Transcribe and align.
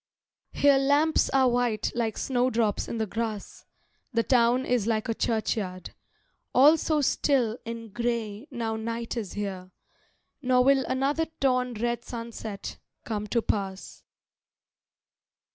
Here 0.51 0.79
lamps 0.79 1.29
are 1.29 1.47
white 1.47 1.91
like 1.93 2.17
snowdrops 2.17 2.87
in 2.87 2.97
the 2.97 3.05
grass; 3.05 3.67
The 4.11 4.23
town 4.23 4.65
is 4.65 4.87
like 4.87 5.07
a 5.07 5.13
churchyard, 5.13 5.93
all 6.55 6.75
so 6.77 7.01
still 7.01 7.59
And 7.67 7.93
grey 7.93 8.47
now 8.49 8.77
night 8.77 9.15
is 9.15 9.33
here; 9.33 9.69
nor 10.41 10.63
will 10.63 10.85
Another 10.85 11.27
torn 11.39 11.75
red 11.75 12.03
sunset 12.03 12.79
come 13.03 13.27
to 13.27 13.43
pass. 13.43 14.03